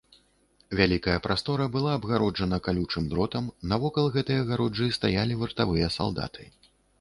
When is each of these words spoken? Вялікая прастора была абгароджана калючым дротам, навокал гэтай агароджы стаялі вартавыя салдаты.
Вялікая 0.77 1.17
прастора 1.25 1.67
была 1.75 1.91
абгароджана 1.97 2.59
калючым 2.67 3.03
дротам, 3.11 3.51
навокал 3.75 4.09
гэтай 4.17 4.41
агароджы 4.45 4.89
стаялі 4.97 5.33
вартавыя 5.43 5.93
салдаты. 5.99 6.43